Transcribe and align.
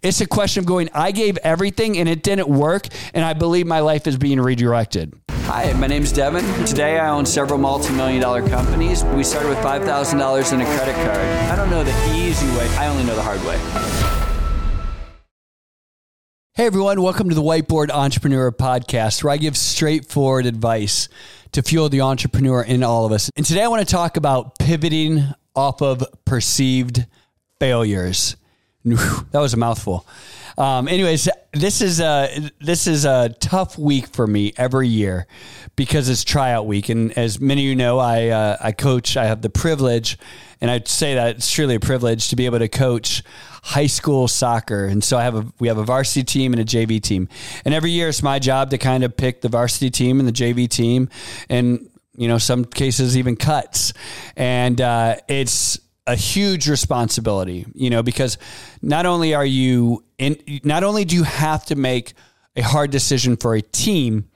It's 0.00 0.20
a 0.20 0.26
question 0.26 0.60
of 0.60 0.66
going, 0.66 0.88
I 0.94 1.10
gave 1.10 1.38
everything 1.38 1.98
and 1.98 2.08
it 2.08 2.22
didn't 2.22 2.48
work, 2.48 2.86
and 3.14 3.24
I 3.24 3.32
believe 3.32 3.66
my 3.66 3.80
life 3.80 4.06
is 4.06 4.16
being 4.16 4.40
redirected. 4.40 5.12
Hi, 5.30 5.72
my 5.72 5.88
name 5.88 6.04
is 6.04 6.12
Devon. 6.12 6.44
Today 6.64 7.00
I 7.00 7.08
own 7.08 7.26
several 7.26 7.58
multi 7.58 7.92
million 7.92 8.22
dollar 8.22 8.48
companies. 8.48 9.02
We 9.02 9.24
started 9.24 9.48
with 9.48 9.58
$5,000 9.58 10.52
in 10.52 10.60
a 10.60 10.64
credit 10.64 10.94
card. 10.94 11.18
I 11.50 11.56
don't 11.56 11.68
know 11.68 11.82
the 11.82 12.14
easy 12.14 12.46
way, 12.56 12.68
I 12.76 12.86
only 12.86 13.02
know 13.02 13.16
the 13.16 13.22
hard 13.22 13.42
way. 13.44 13.58
Hey 16.54 16.66
everyone, 16.66 17.02
welcome 17.02 17.28
to 17.28 17.34
the 17.34 17.42
Whiteboard 17.42 17.90
Entrepreneur 17.90 18.52
Podcast, 18.52 19.24
where 19.24 19.32
I 19.32 19.36
give 19.36 19.56
straightforward 19.56 20.46
advice 20.46 21.08
to 21.52 21.62
fuel 21.62 21.88
the 21.88 22.02
entrepreneur 22.02 22.62
in 22.62 22.84
all 22.84 23.04
of 23.04 23.10
us. 23.10 23.32
And 23.36 23.44
today 23.44 23.64
I 23.64 23.68
want 23.68 23.84
to 23.84 23.92
talk 23.92 24.16
about 24.16 24.60
pivoting 24.60 25.24
off 25.56 25.82
of 25.82 26.04
perceived 26.24 27.04
failures. 27.58 28.36
That 29.30 29.40
was 29.40 29.54
a 29.54 29.56
mouthful. 29.56 30.06
Um, 30.56 30.88
anyways, 30.88 31.28
this 31.52 31.80
is 31.80 32.00
a 32.00 32.50
this 32.60 32.88
is 32.88 33.04
a 33.04 33.28
tough 33.40 33.78
week 33.78 34.08
for 34.08 34.26
me 34.26 34.52
every 34.56 34.88
year 34.88 35.26
because 35.76 36.08
it's 36.08 36.24
tryout 36.24 36.66
week, 36.66 36.88
and 36.88 37.16
as 37.16 37.40
many 37.40 37.62
of 37.62 37.68
you 37.68 37.76
know, 37.76 37.98
I 37.98 38.28
uh, 38.28 38.56
I 38.60 38.72
coach. 38.72 39.16
I 39.16 39.26
have 39.26 39.40
the 39.40 39.50
privilege, 39.50 40.18
and 40.60 40.68
I'd 40.68 40.88
say 40.88 41.14
that 41.14 41.36
it's 41.36 41.50
truly 41.50 41.76
a 41.76 41.80
privilege 41.80 42.28
to 42.30 42.36
be 42.36 42.46
able 42.46 42.58
to 42.58 42.68
coach 42.68 43.22
high 43.62 43.86
school 43.86 44.26
soccer. 44.26 44.86
And 44.86 45.04
so 45.04 45.16
I 45.16 45.22
have 45.22 45.36
a 45.36 45.46
we 45.60 45.68
have 45.68 45.78
a 45.78 45.84
varsity 45.84 46.24
team 46.24 46.52
and 46.52 46.60
a 46.60 46.64
JV 46.64 47.00
team, 47.00 47.28
and 47.64 47.72
every 47.72 47.92
year 47.92 48.08
it's 48.08 48.22
my 48.22 48.40
job 48.40 48.70
to 48.70 48.78
kind 48.78 49.04
of 49.04 49.16
pick 49.16 49.42
the 49.42 49.48
varsity 49.48 49.90
team 49.90 50.18
and 50.18 50.28
the 50.28 50.32
JV 50.32 50.68
team, 50.68 51.08
and 51.48 51.88
you 52.16 52.26
know 52.26 52.38
some 52.38 52.64
cases 52.64 53.16
even 53.16 53.36
cuts, 53.36 53.92
and 54.36 54.80
uh, 54.80 55.14
it's 55.28 55.78
a 56.08 56.16
huge 56.16 56.68
responsibility, 56.68 57.66
you 57.74 57.90
know, 57.90 58.02
because 58.02 58.38
not 58.80 59.04
only 59.04 59.34
are 59.34 59.44
you 59.44 60.02
in, 60.16 60.38
not 60.64 60.82
only 60.82 61.04
do 61.04 61.14
you 61.14 61.22
have 61.22 61.66
to 61.66 61.76
make 61.76 62.14
a 62.56 62.62
hard 62.62 62.90
decision 62.90 63.36
for 63.36 63.54
a 63.54 63.60
team, 63.60 64.28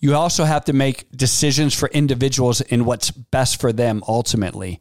you 0.00 0.16
also 0.16 0.44
have 0.44 0.64
to 0.64 0.72
make 0.72 1.06
decisions 1.12 1.74
for 1.74 1.88
individuals 1.90 2.60
in 2.60 2.86
what's 2.86 3.10
best 3.12 3.60
for 3.60 3.72
them 3.72 4.02
ultimately. 4.08 4.80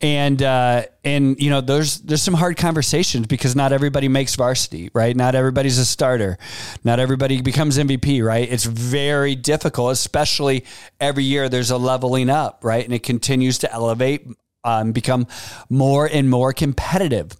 And 0.00 0.42
uh, 0.42 0.86
and 1.04 1.40
you 1.40 1.50
know, 1.50 1.60
there's 1.60 2.00
there's 2.00 2.22
some 2.22 2.34
hard 2.34 2.56
conversations 2.56 3.26
because 3.26 3.54
not 3.54 3.72
everybody 3.72 4.08
makes 4.08 4.34
varsity, 4.34 4.90
right? 4.94 5.14
Not 5.14 5.34
everybody's 5.34 5.78
a 5.78 5.84
starter. 5.84 6.38
Not 6.82 6.98
everybody 6.98 7.42
becomes 7.42 7.78
MVP, 7.78 8.24
right? 8.24 8.50
It's 8.50 8.64
very 8.64 9.36
difficult, 9.36 9.92
especially 9.92 10.64
every 10.98 11.24
year 11.24 11.50
there's 11.50 11.70
a 11.70 11.78
leveling 11.78 12.30
up, 12.30 12.64
right? 12.64 12.84
And 12.84 12.94
it 12.94 13.02
continues 13.02 13.58
to 13.58 13.72
elevate 13.72 14.26
um, 14.68 14.92
become 14.92 15.26
more 15.68 16.06
and 16.06 16.28
more 16.28 16.52
competitive. 16.52 17.32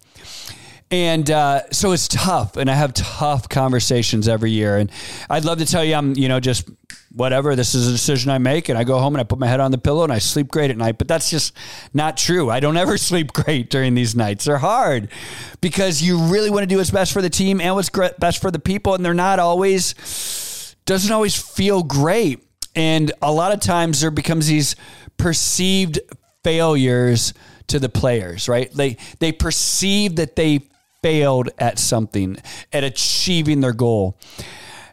And 0.91 1.29
uh, 1.29 1.69
so 1.71 1.91
it's 1.91 2.07
tough, 2.07 2.57
and 2.57 2.69
I 2.69 2.73
have 2.73 2.95
tough 2.95 3.47
conversations 3.47 4.27
every 4.27 4.49
year. 4.49 4.77
And 4.77 4.91
I'd 5.29 5.45
love 5.45 5.59
to 5.59 5.65
tell 5.65 5.85
you, 5.85 5.93
I'm, 5.93 6.15
you 6.15 6.27
know, 6.27 6.39
just 6.39 6.67
whatever. 7.13 7.55
This 7.55 7.75
is 7.75 7.87
a 7.87 7.91
decision 7.91 8.31
I 8.31 8.39
make, 8.39 8.69
and 8.69 8.77
I 8.77 8.83
go 8.83 8.97
home 8.97 9.13
and 9.13 9.21
I 9.21 9.23
put 9.23 9.37
my 9.37 9.45
head 9.45 9.59
on 9.59 9.69
the 9.69 9.77
pillow 9.77 10.03
and 10.03 10.11
I 10.11 10.17
sleep 10.17 10.47
great 10.47 10.71
at 10.71 10.77
night. 10.77 10.97
But 10.97 11.07
that's 11.07 11.29
just 11.29 11.53
not 11.93 12.17
true. 12.17 12.49
I 12.49 12.59
don't 12.59 12.77
ever 12.85 12.97
sleep 12.97 13.33
great 13.33 13.69
during 13.69 13.93
these 13.93 14.15
nights. 14.15 14.45
They're 14.45 14.57
hard 14.57 15.09
because 15.61 16.01
you 16.01 16.17
really 16.17 16.49
want 16.49 16.63
to 16.63 16.67
do 16.67 16.77
what's 16.77 16.89
best 16.89 17.13
for 17.13 17.21
the 17.21 17.29
team 17.29 17.61
and 17.61 17.75
what's 17.75 17.91
best 18.17 18.41
for 18.41 18.49
the 18.49 18.59
people, 18.59 18.95
and 18.95 19.05
they're 19.05 19.13
not 19.13 19.37
always 19.37 20.75
doesn't 20.85 21.11
always 21.11 21.39
feel 21.39 21.83
great. 21.83 22.43
And 22.75 23.11
a 23.21 23.31
lot 23.31 23.51
of 23.51 23.59
times 23.59 24.01
there 24.01 24.09
becomes 24.09 24.47
these 24.47 24.75
perceived 25.17 25.99
failures 26.43 27.33
to 27.67 27.79
the 27.79 27.89
players, 27.89 28.49
right? 28.49 28.71
They 28.71 28.97
they 29.19 29.31
perceive 29.31 30.17
that 30.17 30.35
they 30.35 30.61
failed 31.01 31.49
at 31.57 31.79
something, 31.79 32.37
at 32.73 32.83
achieving 32.83 33.61
their 33.61 33.73
goal. 33.73 34.17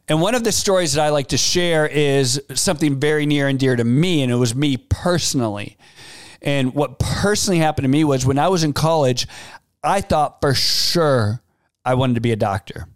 And 0.09 0.21
one 0.21 0.37
of 0.37 0.45
the 0.45 0.53
stories 0.53 0.93
that 0.93 1.05
I 1.05 1.09
like 1.09 1.29
to 1.29 1.37
share 1.37 1.87
is 1.87 2.41
something 2.55 3.01
very 3.01 3.27
near 3.27 3.49
and 3.49 3.59
dear 3.59 3.75
to 3.75 3.85
me, 3.85 4.23
and 4.23 4.31
it 4.31 4.37
was 4.37 4.55
me 4.55 4.77
personally. 4.77 5.77
And 6.43 6.75
what 6.75 7.01
personally 7.01 7.59
happened 7.59 7.85
to 7.85 7.89
me 7.89 8.05
was 8.05 8.25
when 8.25 8.39
I 8.39 8.49
was 8.49 8.63
in 8.63 8.73
college, 8.73 9.27
I 9.83 10.01
thought 10.01 10.41
for 10.41 10.55
sure 10.55 11.43
I 11.85 11.95
wanted 11.95 12.15
to 12.15 12.21
be 12.21 12.31
a 12.31 12.37
doctor. 12.37 12.87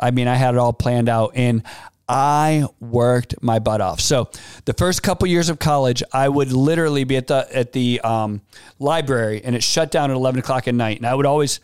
I 0.00 0.10
mean, 0.10 0.26
I 0.26 0.36
had 0.36 0.54
it 0.54 0.58
all 0.58 0.72
planned 0.72 1.08
out, 1.08 1.32
and 1.34 1.62
I 2.08 2.66
worked 2.80 3.34
my 3.42 3.58
butt 3.58 3.80
off. 3.80 4.00
So 4.00 4.30
the 4.64 4.74
first 4.74 5.02
couple 5.02 5.26
years 5.26 5.48
of 5.48 5.58
college, 5.58 6.02
I 6.12 6.28
would 6.28 6.52
literally 6.52 7.04
be 7.04 7.16
at 7.16 7.26
the 7.26 7.48
at 7.52 7.72
the 7.72 8.00
um, 8.02 8.42
library, 8.78 9.42
and 9.44 9.56
it 9.56 9.62
shut 9.62 9.90
down 9.90 10.10
at 10.10 10.16
eleven 10.16 10.40
o'clock 10.40 10.68
at 10.68 10.74
night, 10.74 10.98
and 10.98 11.06
I 11.06 11.14
would 11.14 11.26
always 11.26 11.60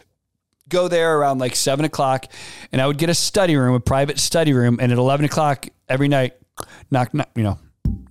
go 0.69 0.89
there 0.89 1.19
around 1.19 1.39
like 1.39 1.57
seven 1.57 1.85
o'clock, 1.85 2.27
and 2.73 2.81
I 2.81 2.87
would 2.87 2.99
get 2.99 3.11
a 3.11 3.15
study 3.15 3.57
room, 3.57 3.75
a 3.75 3.81
private 3.81 4.19
study 4.19 4.53
room, 4.53 4.79
and 4.81 4.91
at 4.93 4.99
eleven 4.99 5.27
o'clock 5.27 5.69
every 5.89 6.09
night, 6.09 6.35
knock 6.91 7.13
knock, 7.13 7.29
you 7.35 7.43
know, 7.43 7.59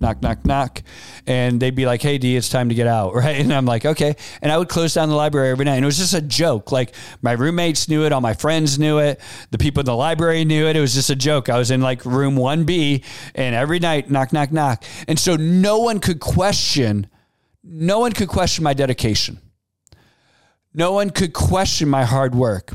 knock, 0.00 0.22
knock, 0.22 0.44
knock. 0.44 0.82
And 1.26 1.60
they'd 1.60 1.74
be 1.74 1.86
like, 1.86 2.02
hey, 2.02 2.18
D, 2.18 2.36
it's 2.36 2.48
time 2.48 2.68
to 2.68 2.74
get 2.74 2.86
out. 2.86 3.14
Right. 3.20 3.40
And 3.40 3.52
I'm 3.52 3.66
like, 3.66 3.84
okay. 3.84 4.16
And 4.40 4.50
I 4.50 4.56
would 4.56 4.70
close 4.70 4.94
down 4.94 5.10
the 5.10 5.14
library 5.14 5.50
every 5.50 5.66
night. 5.66 5.76
And 5.76 5.84
it 5.84 5.86
was 5.86 5.98
just 5.98 6.14
a 6.14 6.22
joke. 6.22 6.72
Like 6.72 6.94
my 7.20 7.32
roommates 7.32 7.86
knew 7.86 8.04
it. 8.04 8.12
All 8.12 8.22
my 8.22 8.32
friends 8.32 8.78
knew 8.78 8.98
it. 8.98 9.20
The 9.50 9.58
people 9.58 9.80
in 9.80 9.86
the 9.86 9.94
library 9.94 10.44
knew 10.46 10.66
it. 10.66 10.74
It 10.74 10.80
was 10.80 10.94
just 10.94 11.10
a 11.10 11.16
joke. 11.16 11.50
I 11.50 11.58
was 11.58 11.70
in 11.70 11.82
like 11.82 12.06
room 12.06 12.36
1B 12.36 13.04
and 13.34 13.54
every 13.54 13.78
night, 13.78 14.10
knock, 14.10 14.32
knock, 14.32 14.52
knock. 14.52 14.84
And 15.06 15.18
so 15.18 15.36
no 15.36 15.80
one 15.80 16.00
could 16.00 16.18
question, 16.18 17.08
no 17.62 17.98
one 17.98 18.12
could 18.12 18.28
question 18.28 18.64
my 18.64 18.72
dedication. 18.72 19.38
No 20.72 20.92
one 20.92 21.10
could 21.10 21.34
question 21.34 21.88
my 21.88 22.04
hard 22.04 22.34
work. 22.34 22.72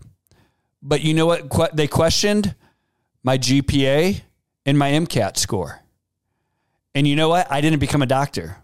But 0.82 1.02
you 1.02 1.14
know 1.14 1.26
what 1.26 1.76
they 1.76 1.88
questioned? 1.88 2.54
My 3.24 3.38
GPA 3.40 4.22
and 4.66 4.78
my 4.78 4.92
MCAT 4.92 5.38
score. 5.38 5.82
And 6.96 7.06
you 7.06 7.18
know 7.18 7.30
what? 7.30 7.52
I 7.52 7.60
didn't 7.62 7.80
become 7.80 8.02
a 8.02 8.08
doctor. 8.08 8.58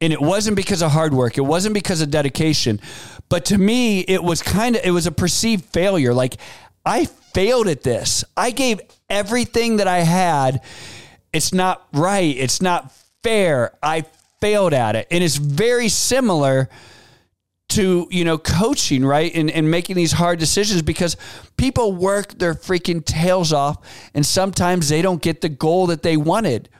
And 0.00 0.12
it 0.12 0.20
wasn't 0.20 0.56
because 0.56 0.82
of 0.82 0.90
hard 0.90 1.14
work. 1.14 1.38
It 1.38 1.42
wasn't 1.42 1.74
because 1.74 2.02
of 2.02 2.10
dedication. 2.10 2.80
But 3.28 3.46
to 3.46 3.58
me, 3.58 4.00
it 4.00 4.22
was 4.22 4.42
kind 4.42 4.76
of 4.76 4.84
it 4.84 4.90
was 4.90 5.06
a 5.06 5.12
perceived 5.12 5.64
failure. 5.66 6.12
Like 6.12 6.36
I 6.84 7.04
failed 7.06 7.68
at 7.68 7.82
this. 7.82 8.24
I 8.36 8.50
gave 8.50 8.80
everything 9.08 9.76
that 9.76 9.88
I 9.88 10.00
had. 10.00 10.62
It's 11.32 11.52
not 11.52 11.86
right. 11.92 12.36
It's 12.36 12.60
not 12.60 12.92
fair. 13.22 13.76
I 13.82 14.04
failed 14.40 14.72
at 14.72 14.96
it. 14.96 15.06
And 15.10 15.22
it's 15.22 15.36
very 15.36 15.88
similar 15.88 16.68
to 17.68 18.08
you 18.10 18.24
know 18.24 18.38
coaching 18.38 19.04
right 19.04 19.34
and, 19.34 19.50
and 19.50 19.70
making 19.70 19.94
these 19.94 20.12
hard 20.12 20.38
decisions 20.38 20.80
because 20.80 21.18
people 21.58 21.92
work 21.92 22.38
their 22.38 22.54
freaking 22.54 23.04
tails 23.04 23.52
off 23.52 23.86
and 24.14 24.24
sometimes 24.24 24.88
they 24.88 25.02
don't 25.02 25.20
get 25.20 25.42
the 25.42 25.50
goal 25.50 25.88
that 25.88 26.02
they 26.02 26.16
wanted 26.16 26.70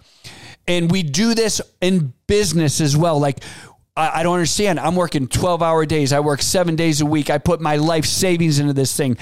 and 0.69 0.91
we 0.91 1.03
do 1.03 1.34
this 1.34 1.61
in 1.81 2.12
business 2.27 2.81
as 2.81 2.97
well. 2.97 3.19
Like, 3.19 3.43
I, 3.97 4.23
don't 4.23 4.34
understand. 4.34 4.79
I'm 4.79 4.95
working 4.95 5.27
12 5.27 5.61
hour 5.61 5.84
days. 5.84 6.12
I 6.12 6.21
work 6.21 6.41
seven 6.41 6.77
days 6.77 7.01
a 7.01 7.06
week. 7.06 7.31
I 7.31 7.39
put 7.39 7.61
my 7.61 7.77
life 7.77 8.05
savings 8.05 8.61
into 8.61 8.73
this 8.73 8.97
thing. 8.97 9.17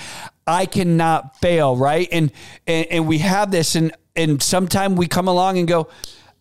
I 0.47 0.67
cannot 0.67 1.41
fail, 1.41 1.77
right? 1.77 2.07
And 2.13 2.31
and, 2.67 2.87
and 2.91 3.09
we 3.09 3.19
have 3.19 3.51
this, 3.51 3.75
and 3.75 3.93
and 4.15 4.43
sometimes 4.43 4.99
we 4.99 5.07
come 5.07 5.29
along 5.29 5.57
and 5.57 5.67
go, 5.67 5.89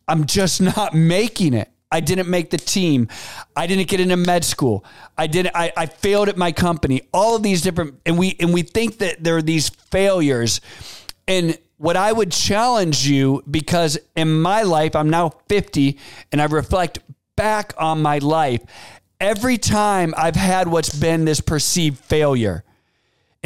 I'm 0.07 0.25
just 0.25 0.61
not 0.75 0.93
making 0.93 1.53
it. 1.53 1.69
I 1.91 2.01
didn't 2.01 2.27
make 2.29 2.49
the 2.49 2.57
team. 2.57 3.07
I 3.55 3.67
didn't 3.67 3.87
get 3.87 4.01
into 4.01 4.17
med 4.17 4.43
school. 4.43 4.83
I 5.17 5.27
didn't. 5.27 5.55
I, 5.55 5.71
I 5.77 5.85
failed 5.85 6.27
at 6.27 6.35
my 6.35 6.51
company. 6.51 7.03
All 7.13 7.37
of 7.37 7.43
these 7.43 7.61
different, 7.61 8.01
and 8.05 8.17
we 8.17 8.35
and 8.41 8.53
we 8.53 8.63
think 8.63 8.97
that 8.97 9.23
there 9.23 9.37
are 9.37 9.41
these 9.41 9.69
failures, 9.69 10.59
and 11.25 11.57
what 11.77 11.97
I 11.97 12.11
would 12.11 12.31
challenge 12.31 13.07
you 13.07 13.43
because 13.49 13.97
in 14.15 14.41
my 14.41 14.63
life, 14.63 14.95
I'm 14.95 15.09
now 15.09 15.29
50 15.49 15.97
and 16.31 16.41
I 16.41 16.45
reflect 16.45 16.99
back 17.35 17.73
on 17.77 18.01
my 18.01 18.19
life. 18.19 18.61
Every 19.19 19.57
time 19.57 20.13
I've 20.17 20.35
had 20.35 20.67
what's 20.67 20.93
been 20.93 21.25
this 21.25 21.41
perceived 21.41 21.99
failure, 21.99 22.63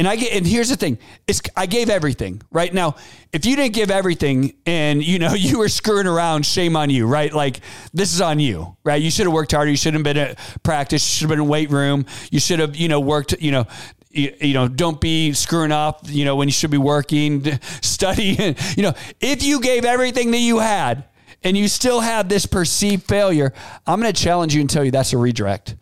and 0.00 0.08
I 0.08 0.16
get, 0.16 0.32
and 0.32 0.46
here's 0.46 0.70
the 0.70 0.76
thing: 0.76 0.98
it's 1.26 1.42
I 1.54 1.66
gave 1.66 1.90
everything. 1.90 2.40
Right 2.50 2.72
now, 2.72 2.96
if 3.34 3.44
you 3.44 3.54
didn't 3.54 3.74
give 3.74 3.90
everything, 3.90 4.54
and 4.64 5.04
you 5.04 5.18
know 5.18 5.34
you 5.34 5.58
were 5.58 5.68
screwing 5.68 6.06
around, 6.06 6.46
shame 6.46 6.74
on 6.74 6.88
you. 6.88 7.06
Right? 7.06 7.30
Like 7.30 7.60
this 7.92 8.14
is 8.14 8.22
on 8.22 8.40
you. 8.40 8.78
Right? 8.82 9.00
You 9.00 9.10
should 9.10 9.26
have 9.26 9.34
worked 9.34 9.52
harder. 9.52 9.70
You 9.70 9.76
should 9.76 9.92
have 9.92 10.02
been 10.02 10.16
at 10.16 10.38
practice. 10.62 11.06
You 11.06 11.18
should 11.18 11.24
have 11.24 11.36
been 11.36 11.44
in 11.44 11.48
weight 11.48 11.70
room. 11.70 12.06
You 12.30 12.40
should 12.40 12.60
have, 12.60 12.76
you 12.76 12.88
know, 12.88 12.98
worked. 12.98 13.40
You 13.42 13.52
know, 13.52 13.66
you, 14.10 14.34
you, 14.40 14.54
know, 14.54 14.68
don't 14.68 15.00
be 15.00 15.32
screwing 15.32 15.72
up, 15.72 16.00
you 16.04 16.24
know, 16.24 16.36
when 16.36 16.48
you 16.48 16.52
should 16.52 16.70
be 16.70 16.78
working, 16.78 17.44
study. 17.80 18.56
You 18.76 18.82
know, 18.84 18.94
if 19.20 19.42
you 19.42 19.60
gave 19.60 19.84
everything 19.84 20.30
that 20.30 20.38
you 20.38 20.58
had 20.58 21.04
and 21.42 21.56
you 21.56 21.68
still 21.68 22.00
have 22.00 22.28
this 22.28 22.46
perceived 22.46 23.04
failure, 23.04 23.52
I'm 23.86 24.00
going 24.00 24.12
to 24.12 24.22
challenge 24.22 24.54
you 24.54 24.60
and 24.60 24.70
tell 24.70 24.84
you 24.84 24.90
that's 24.90 25.12
a 25.12 25.18
redirect. 25.18 25.76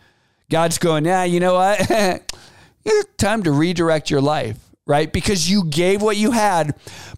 God's 0.51 0.79
going, 0.79 1.05
yeah, 1.05 1.25
you 1.25 1.41
know 1.41 1.55
what? 1.55 2.33
time 3.19 3.43
to 3.43 3.53
redirect 3.53 4.11
your 4.11 4.21
life, 4.21 4.59
right? 4.87 5.13
Because 5.13 5.51
you 5.51 5.65
gave 5.65 6.03
what 6.03 6.17
you 6.17 6.31
had, 6.31 6.75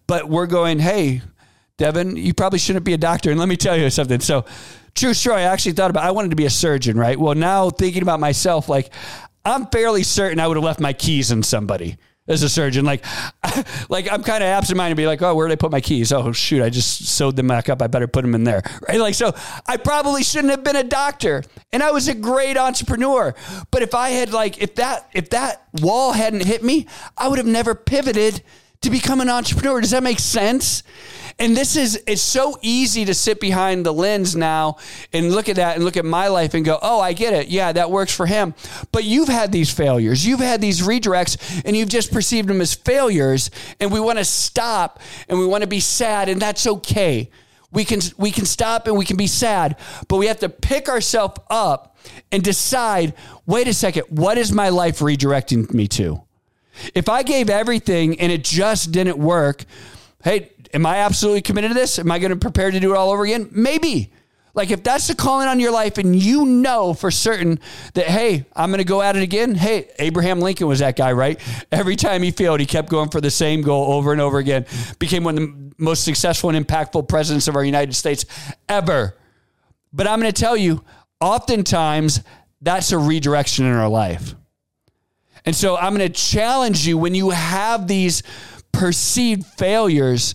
but 0.07 0.29
we're 0.29 0.47
going, 0.47 0.79
hey, 0.79 1.23
Devon, 1.77 2.17
you 2.17 2.35
probably 2.35 2.59
shouldn't 2.59 2.85
be 2.85 2.93
a 2.93 2.99
doctor. 2.99 3.31
And 3.31 3.39
let 3.39 3.49
me 3.49 3.57
tell 3.57 3.77
you 3.77 3.89
something. 3.89 4.21
So, 4.21 4.45
true 4.95 5.15
story, 5.15 5.43
I 5.43 5.53
actually 5.53 5.73
thought 5.73 5.91
about 5.91 6.05
I 6.05 6.11
wanted 6.11 6.31
to 6.31 6.37
be 6.37 6.45
a 6.45 6.51
surgeon, 6.51 6.99
right? 6.99 7.19
Well, 7.19 7.35
now 7.35 7.71
thinking 7.71 8.03
about 8.03 8.21
myself, 8.21 8.69
like 8.69 8.93
I'm 9.45 9.67
fairly 9.67 10.03
certain 10.03 10.41
I 10.41 10.47
would 10.47 10.57
have 10.57 10.65
left 10.65 10.81
my 10.81 10.93
keys 10.93 11.31
in 11.31 11.43
somebody 11.43 11.97
as 12.29 12.43
a 12.43 12.49
surgeon. 12.49 12.85
Like, 12.85 13.05
like 13.89 14.11
I'm 14.11 14.23
kind 14.23 14.43
of 14.43 14.49
absent-minded, 14.49 14.97
be 14.97 15.07
like, 15.07 15.21
oh, 15.23 15.35
where 15.35 15.49
did 15.49 15.53
I 15.53 15.57
put 15.57 15.73
my 15.73 15.81
keys? 15.81 16.13
Oh, 16.13 16.33
shoot, 16.33 16.63
I 16.63 16.71
just 16.71 17.07
sewed 17.07 17.37
them 17.37 17.49
back 17.49 17.69
up. 17.69 17.83
I 17.83 17.87
better 17.87 18.07
put 18.07 18.23
them 18.23 18.35
in 18.35 18.45
there, 18.45 18.63
right? 18.89 19.01
Like, 19.01 19.15
so 19.15 19.35
I 19.67 19.77
probably 19.77 20.23
shouldn't 20.23 20.51
have 20.51 20.65
been 20.65 20.77
a 20.77 20.85
doctor, 20.85 21.43
and 21.73 21.83
I 21.83 21.91
was 21.91 22.09
a 22.09 22.15
great 22.15 22.57
entrepreneur. 22.57 23.35
But 23.71 23.83
if 23.83 23.95
I 23.95 24.11
had 24.11 24.33
like, 24.33 24.63
if 24.63 24.77
that 24.77 25.09
if 25.13 25.31
that 25.31 25.67
wall 25.81 26.13
hadn't 26.13 26.45
hit 26.45 26.63
me, 26.63 26.87
I 27.17 27.29
would 27.29 27.39
have 27.39 27.47
never 27.47 27.75
pivoted 27.75 28.43
to 28.83 28.91
become 28.91 29.21
an 29.21 29.29
entrepreneur. 29.29 29.81
Does 29.81 29.91
that 29.91 30.03
make 30.03 30.19
sense? 30.19 30.83
And 31.39 31.57
this 31.57 31.77
is, 31.77 32.03
it's 32.07 32.23
so 32.23 32.59
easy 32.63 33.05
to 33.05 33.15
sit 33.15 33.41
behind 33.41 33.85
the 33.85 33.93
lens 33.93 34.37
now 34.37 34.77
and 35.13 35.33
look 35.33 35.49
at 35.49 35.57
that 35.57 35.77
and 35.77 35.85
look 35.85 35.97
at 35.97 36.05
my 36.05 36.29
life 36.29 36.55
and 36.55 36.65
go, 36.65 36.79
oh, 36.81 37.01
I 37.01 37.13
get 37.13 37.35
it. 37.35 37.49
Yeah, 37.49 37.73
that 37.73 37.91
works 37.91 38.15
for 38.15 38.27
him. 38.27 38.55
But 38.93 39.05
you've 39.05 39.29
had 39.29 39.53
these 39.53 39.73
failures, 39.73 40.27
you've 40.27 40.41
had 40.41 40.61
these 40.61 40.81
redirects, 40.81 41.63
and 41.65 41.77
you've 41.77 41.89
just 41.89 42.13
perceived 42.13 42.49
them 42.49 42.61
as 42.61 42.75
failures. 42.75 43.51
And 43.81 43.93
we 43.93 44.01
want 44.01 44.19
to 44.19 44.25
stop 44.25 45.01
and 45.29 45.39
we 45.39 45.47
want 45.47 45.63
to 45.63 45.69
be 45.69 45.81
sad, 45.81 46.29
and 46.29 46.41
that's 46.41 46.67
okay. 46.67 47.31
We 47.73 47.85
can, 47.85 48.01
we 48.17 48.31
can 48.31 48.47
stop 48.47 48.87
and 48.87 48.97
we 48.97 49.05
can 49.05 49.17
be 49.17 49.29
sad, 49.29 49.77
but 50.09 50.17
we 50.17 50.27
have 50.27 50.41
to 50.41 50.49
pick 50.49 50.89
ourselves 50.89 51.39
up 51.49 51.97
and 52.33 52.43
decide 52.43 53.15
wait 53.47 53.69
a 53.69 53.75
second, 53.75 54.05
what 54.09 54.39
is 54.39 54.53
my 54.53 54.71
life 54.71 54.99
redirecting 55.01 55.73
me 55.73 55.87
to? 55.89 56.23
If 56.95 57.09
I 57.09 57.23
gave 57.23 57.51
everything 57.51 58.19
and 58.21 58.31
it 58.31 58.45
just 58.45 58.93
didn't 58.93 59.19
work, 59.19 59.65
hey, 60.23 60.53
am 60.73 60.87
I 60.87 60.99
absolutely 60.99 61.43
committed 61.43 61.71
to 61.71 61.75
this? 61.75 61.99
Am 61.99 62.11
I 62.11 62.19
going 62.19 62.31
to 62.31 62.37
prepare 62.37 62.71
to 62.71 62.81
do 62.81 62.93
it 62.93 62.97
all 62.97 63.11
over 63.11 63.25
again? 63.25 63.49
Maybe. 63.53 64.13
Like 64.53 64.71
if 64.71 64.83
that's 64.83 65.07
the 65.07 65.15
calling 65.15 65.47
on 65.47 65.61
your 65.61 65.71
life 65.71 65.99
and 65.99 66.15
you 66.15 66.45
know 66.45 66.93
for 66.93 67.11
certain 67.11 67.61
that, 67.95 68.07
hey, 68.07 68.47
I'm 68.55 68.71
going 68.71 68.79
to 68.79 68.85
go 68.85 69.01
at 69.01 69.17
it 69.17 69.23
again. 69.23 69.55
Hey, 69.55 69.91
Abraham 69.99 70.41
Lincoln 70.41 70.67
was 70.67 70.81
that 70.81 70.97
guy, 70.97 71.13
right? 71.13 71.41
Every 71.71 71.97
time 71.97 72.23
he 72.23 72.31
failed, 72.31 72.59
he 72.61 72.67
kept 72.67 72.89
going 72.89 73.11
for 73.11 73.21
the 73.21 73.31
same 73.31 73.63
goal 73.63 73.93
over 73.93 74.13
and 74.13 74.21
over 74.21 74.39
again. 74.39 74.67
Became 74.99 75.23
one 75.25 75.39
of 75.39 75.43
the 75.43 75.73
most 75.79 76.05
successful 76.05 76.51
and 76.51 76.67
impactful 76.67 77.09
presidents 77.09 77.47
of 77.47 77.55
our 77.55 77.65
United 77.65 77.95
States 77.95 78.25
ever. 78.69 79.17
But 79.93 80.09
I'm 80.09 80.21
going 80.21 80.33
to 80.33 80.41
tell 80.41 80.57
you, 80.57 80.85
oftentimes 81.21 82.23
that's 82.61 82.93
a 82.93 82.99
redirection 82.99 83.67
in 83.67 83.73
our 83.73 83.89
life. 83.89 84.35
And 85.45 85.55
so 85.55 85.77
I'm 85.77 85.95
going 85.97 86.07
to 86.07 86.15
challenge 86.15 86.87
you 86.87 86.99
when 86.99 87.15
you 87.15 87.31
have 87.31 87.87
these 87.87 88.23
perceived 88.73 89.47
failures 89.47 90.35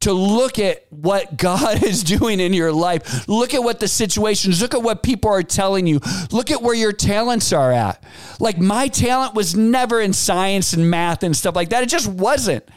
to 0.00 0.12
look 0.12 0.58
at 0.58 0.84
what 0.90 1.36
God 1.38 1.82
is 1.84 2.04
doing 2.04 2.38
in 2.38 2.52
your 2.52 2.72
life. 2.72 3.26
Look 3.26 3.54
at 3.54 3.62
what 3.62 3.80
the 3.80 3.88
situations, 3.88 4.60
look 4.60 4.74
at 4.74 4.82
what 4.82 5.02
people 5.02 5.30
are 5.30 5.42
telling 5.42 5.86
you. 5.86 6.00
Look 6.30 6.50
at 6.50 6.62
where 6.62 6.74
your 6.74 6.92
talents 6.92 7.52
are 7.52 7.72
at. 7.72 8.04
Like 8.38 8.58
my 8.58 8.88
talent 8.88 9.34
was 9.34 9.56
never 9.56 10.00
in 10.00 10.12
science 10.12 10.74
and 10.74 10.90
math 10.90 11.22
and 11.22 11.34
stuff 11.34 11.56
like 11.56 11.70
that. 11.70 11.82
It 11.82 11.88
just 11.88 12.08
wasn't. 12.08 12.68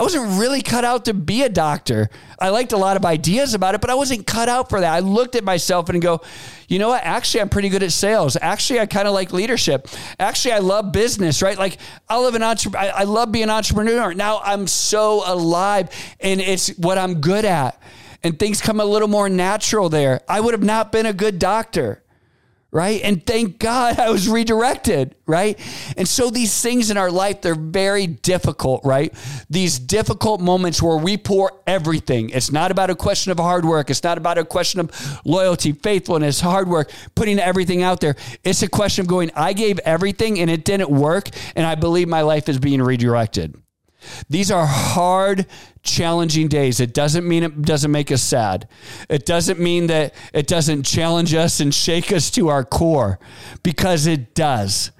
I 0.00 0.02
wasn't 0.02 0.40
really 0.40 0.62
cut 0.62 0.82
out 0.82 1.04
to 1.04 1.14
be 1.14 1.42
a 1.42 1.50
doctor. 1.50 2.08
I 2.38 2.48
liked 2.48 2.72
a 2.72 2.78
lot 2.78 2.96
of 2.96 3.04
ideas 3.04 3.52
about 3.52 3.74
it, 3.74 3.82
but 3.82 3.90
I 3.90 3.94
wasn't 3.94 4.26
cut 4.26 4.48
out 4.48 4.70
for 4.70 4.80
that. 4.80 4.90
I 4.90 5.00
looked 5.00 5.36
at 5.36 5.44
myself 5.44 5.90
and 5.90 6.00
go, 6.00 6.22
you 6.68 6.78
know 6.78 6.88
what? 6.88 7.04
Actually, 7.04 7.42
I'm 7.42 7.50
pretty 7.50 7.68
good 7.68 7.82
at 7.82 7.92
sales. 7.92 8.34
Actually, 8.40 8.80
I 8.80 8.86
kind 8.86 9.06
of 9.06 9.12
like 9.12 9.34
leadership. 9.34 9.88
Actually, 10.18 10.52
I 10.52 10.60
love 10.60 10.90
business, 10.90 11.42
right? 11.42 11.58
Like 11.58 11.76
I 12.08 12.16
love 12.16 12.34
an 12.34 12.42
entre- 12.42 12.78
I, 12.78 12.88
I 12.88 13.02
love 13.04 13.30
being 13.30 13.44
an 13.44 13.50
entrepreneur. 13.50 14.14
Now 14.14 14.40
I'm 14.42 14.66
so 14.68 15.22
alive 15.26 15.90
and 16.18 16.40
it's 16.40 16.68
what 16.78 16.96
I'm 16.96 17.20
good 17.20 17.44
at. 17.44 17.78
And 18.22 18.38
things 18.38 18.62
come 18.62 18.80
a 18.80 18.86
little 18.86 19.08
more 19.08 19.28
natural 19.28 19.90
there. 19.90 20.22
I 20.26 20.40
would 20.40 20.54
have 20.54 20.62
not 20.62 20.92
been 20.92 21.04
a 21.04 21.12
good 21.12 21.38
doctor 21.38 22.02
right? 22.72 23.00
And 23.02 23.24
thank 23.24 23.58
God 23.58 23.98
I 23.98 24.10
was 24.10 24.28
redirected, 24.28 25.16
right? 25.26 25.58
And 25.96 26.06
so 26.06 26.30
these 26.30 26.60
things 26.62 26.90
in 26.90 26.96
our 26.96 27.10
life, 27.10 27.40
they're 27.40 27.54
very 27.54 28.06
difficult, 28.06 28.84
right? 28.84 29.12
These 29.48 29.78
difficult 29.78 30.40
moments 30.40 30.80
where 30.80 30.96
we 30.96 31.16
pour 31.16 31.52
everything. 31.66 32.30
It's 32.30 32.52
not 32.52 32.70
about 32.70 32.90
a 32.90 32.94
question 32.94 33.32
of 33.32 33.38
hard 33.38 33.64
work. 33.64 33.90
It's 33.90 34.04
not 34.04 34.18
about 34.18 34.38
a 34.38 34.44
question 34.44 34.80
of 34.80 35.20
loyalty, 35.24 35.72
faithfulness, 35.72 36.40
hard 36.40 36.68
work, 36.68 36.92
putting 37.14 37.38
everything 37.38 37.82
out 37.82 38.00
there. 38.00 38.14
It's 38.44 38.62
a 38.62 38.68
question 38.68 39.02
of 39.02 39.08
going, 39.08 39.30
I 39.34 39.52
gave 39.52 39.78
everything 39.80 40.38
and 40.38 40.50
it 40.50 40.64
didn't 40.64 40.90
work. 40.90 41.30
And 41.56 41.66
I 41.66 41.74
believe 41.74 42.08
my 42.08 42.22
life 42.22 42.48
is 42.48 42.58
being 42.58 42.82
redirected. 42.82 43.60
These 44.28 44.50
are 44.50 44.66
hard, 44.66 45.46
challenging 45.82 46.48
days. 46.48 46.80
It 46.80 46.94
doesn't 46.94 47.26
mean 47.26 47.42
it 47.42 47.62
doesn't 47.62 47.90
make 47.90 48.10
us 48.12 48.22
sad. 48.22 48.68
It 49.08 49.26
doesn't 49.26 49.58
mean 49.58 49.86
that 49.88 50.14
it 50.32 50.46
doesn't 50.46 50.84
challenge 50.84 51.34
us 51.34 51.60
and 51.60 51.74
shake 51.74 52.12
us 52.12 52.30
to 52.32 52.48
our 52.48 52.64
core 52.64 53.18
because 53.62 54.06
it 54.06 54.34
does. 54.34 54.90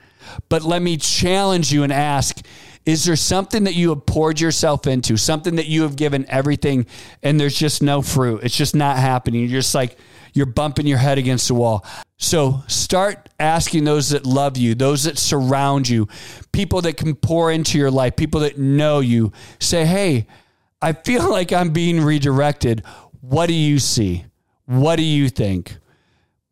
But 0.48 0.62
let 0.62 0.82
me 0.82 0.96
challenge 0.96 1.72
you 1.72 1.82
and 1.82 1.92
ask 1.92 2.40
is 2.86 3.04
there 3.04 3.16
something 3.16 3.64
that 3.64 3.74
you 3.74 3.90
have 3.90 4.06
poured 4.06 4.40
yourself 4.40 4.86
into, 4.86 5.16
something 5.16 5.56
that 5.56 5.66
you 5.66 5.82
have 5.82 5.96
given 5.96 6.24
everything, 6.28 6.86
and 7.22 7.38
there's 7.38 7.54
just 7.54 7.82
no 7.82 8.00
fruit? 8.00 8.42
It's 8.42 8.56
just 8.56 8.74
not 8.74 8.96
happening. 8.96 9.42
You're 9.42 9.60
just 9.60 9.74
like, 9.74 9.98
you're 10.32 10.46
bumping 10.46 10.86
your 10.86 10.98
head 10.98 11.18
against 11.18 11.48
the 11.48 11.54
wall. 11.54 11.84
So 12.22 12.62
start 12.66 13.30
asking 13.40 13.84
those 13.84 14.10
that 14.10 14.26
love 14.26 14.58
you, 14.58 14.74
those 14.74 15.04
that 15.04 15.16
surround 15.16 15.88
you, 15.88 16.06
people 16.52 16.82
that 16.82 16.98
can 16.98 17.14
pour 17.14 17.50
into 17.50 17.78
your 17.78 17.90
life, 17.90 18.14
people 18.14 18.40
that 18.40 18.58
know 18.58 19.00
you. 19.00 19.32
Say, 19.58 19.86
hey, 19.86 20.26
I 20.82 20.92
feel 20.92 21.28
like 21.30 21.50
I'm 21.50 21.70
being 21.70 22.00
redirected. 22.00 22.84
What 23.22 23.46
do 23.46 23.54
you 23.54 23.78
see? 23.78 24.26
What 24.66 24.96
do 24.96 25.02
you 25.02 25.30
think? 25.30 25.78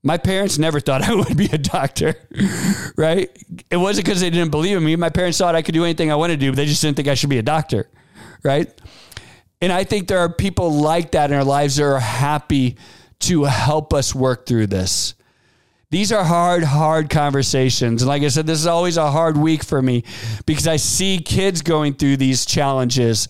My 0.03 0.17
parents 0.17 0.56
never 0.56 0.81
thought 0.81 1.03
I 1.09 1.15
would 1.15 1.37
be 1.37 1.50
a 1.53 1.59
doctor, 1.59 2.14
right? 2.97 3.31
It 3.71 3.76
wasn't 3.76 4.06
because 4.06 4.23
they 4.23 4.31
didn't 4.31 4.50
believe 4.50 4.79
in 4.79 4.82
me. 4.82 4.97
My 4.97 5.11
parents 5.11 5.37
thought 5.37 5.55
I 5.55 5.61
could 5.61 5.75
do 5.75 5.85
anything 5.85 6.11
I 6.11 6.17
wanted 6.17 6.41
to 6.41 6.47
do, 6.47 6.50
but 6.50 6.56
they 6.56 6.67
just 6.67 6.81
didn't 6.81 6.97
think 6.97 7.09
I 7.09 7.14
should 7.14 7.31
be 7.31 7.38
a 7.38 7.43
doctor, 7.43 7.91
right? 8.43 8.73
And 9.61 9.71
I 9.71 9.85
think 9.85 10.09
there 10.09 10.21
are 10.21 10.32
people 10.32 10.73
like 10.73 11.11
that 11.11 11.31
in 11.31 11.37
our 11.37 11.44
lives 11.44 11.76
that 11.76 11.85
are 11.85 12.00
happy 12.00 12.79
to 13.21 13.44
help 13.44 13.93
us 13.93 14.14
work 14.14 14.47
through 14.47 14.69
this. 14.69 15.14
These 15.90 16.12
are 16.12 16.23
hard, 16.23 16.64
hard 16.64 17.08
conversations. 17.08 18.02
And 18.02 18.11
like 18.11 18.23
I 18.23 18.29
said, 18.29 18.46
this 18.46 18.58
is 18.58 18.67
always 18.67 18.99
a 18.99 19.11
hard 19.11 19.38
week 19.38 19.64
for 19.64 19.81
me 19.81 20.05
because 20.44 20.69
I 20.69 20.76
see 20.76 21.19
kids 21.19 21.62
going 21.62 21.94
through 21.94 22.19
these 22.19 22.44
challenges, 22.44 23.26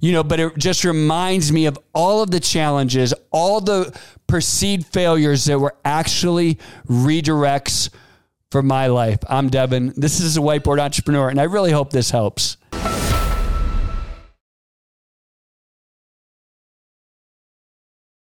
you 0.00 0.12
know, 0.12 0.24
but 0.24 0.40
it 0.40 0.56
just 0.56 0.84
reminds 0.84 1.52
me 1.52 1.66
of 1.66 1.78
all 1.92 2.22
of 2.22 2.30
the 2.30 2.40
challenges, 2.40 3.12
all 3.30 3.60
the 3.60 3.94
perceived 4.26 4.86
failures 4.86 5.44
that 5.44 5.58
were 5.58 5.76
actually 5.84 6.58
redirects 6.86 7.90
for 8.50 8.62
my 8.62 8.86
life. 8.86 9.18
I'm 9.28 9.50
Devon. 9.50 9.92
This 9.94 10.18
is 10.18 10.38
a 10.38 10.40
whiteboard 10.40 10.80
entrepreneur, 10.80 11.28
and 11.28 11.38
I 11.38 11.44
really 11.44 11.72
hope 11.72 11.90
this 11.90 12.10
helps. 12.10 12.56